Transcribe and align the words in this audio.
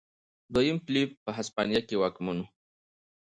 دویم 0.53 0.77
فلیپ 0.85 1.09
په 1.23 1.31
هسپانیا 1.37 1.81
کې 1.87 1.95
واکمن 2.01 2.37
و. 2.41 2.45